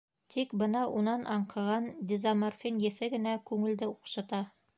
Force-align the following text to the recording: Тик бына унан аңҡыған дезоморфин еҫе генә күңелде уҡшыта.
Тик 0.35 0.53
бына 0.61 0.79
унан 1.01 1.27
аңҡыған 1.35 1.91
дезоморфин 2.13 2.81
еҫе 2.87 3.11
генә 3.17 3.37
күңелде 3.53 3.93
уҡшыта. 3.93 4.43